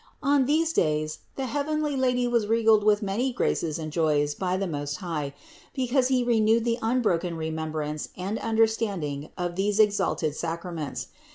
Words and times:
On 0.23 0.47
these 0.47 0.73
days 0.73 1.19
the 1.35 1.45
heavenly 1.45 1.95
Lady 1.95 2.27
was 2.27 2.47
regaled 2.47 2.83
with 2.83 3.03
many 3.03 3.31
graces 3.31 3.77
and 3.77 3.91
joys 3.91 4.33
by 4.33 4.57
the 4.57 4.65
Most 4.65 4.95
High; 4.95 5.31
because 5.75 6.07
He 6.07 6.23
renewed 6.23 6.63
the 6.65 6.79
unbroken 6.81 7.37
remembrance 7.37 8.09
and 8.17 8.39
understanding 8.39 9.29
of 9.37 9.55
these 9.55 9.79
exalted 9.79 10.35
sacraments. 10.35 11.09